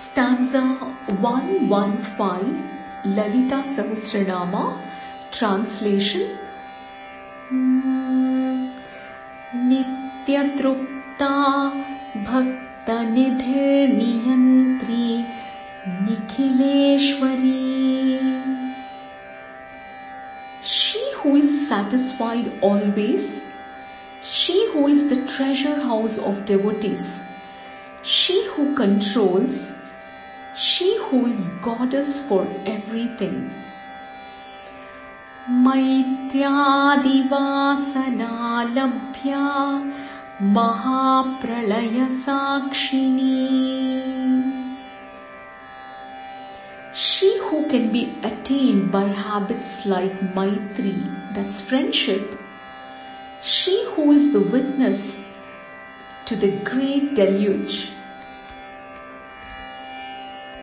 Stanza 0.00 0.60
115 1.08 3.04
Lalita 3.04 3.62
Sahasranama 3.72 4.62
Translation 5.30 6.22
नित्यतृप्ता 9.70 11.34
भक्तनिधिर्नियन्त्री 12.28 15.04
Nikileshwari. 16.06 17.58
She 20.62 21.02
who 21.16 21.36
is 21.36 21.68
satisfied 21.68 22.58
always, 22.62 23.44
she 24.22 24.70
who 24.72 24.86
is 24.88 25.10
the 25.10 25.26
treasure 25.26 25.80
house 25.80 26.16
of 26.16 26.46
devotees, 26.46 27.26
she 28.02 28.46
who 28.54 28.74
controls 28.74 29.79
she 30.60 30.86
who 31.04 31.18
is 31.26 31.44
goddess 31.66 32.20
for 32.28 32.46
everything. 32.66 33.36
mahapralaya 40.56 42.08
sakshini. 42.24 43.30
She 46.92 47.30
who 47.44 47.66
can 47.68 47.90
be 47.90 48.20
attained 48.22 48.92
by 48.92 49.04
habits 49.04 49.86
like 49.86 50.12
Maitri, 50.34 50.94
that's 51.32 51.62
friendship, 51.62 52.38
she 53.40 53.82
who 53.94 54.12
is 54.12 54.30
the 54.34 54.40
witness 54.40 55.24
to 56.26 56.36
the 56.36 56.50
great 56.72 57.14
deluge, 57.14 57.99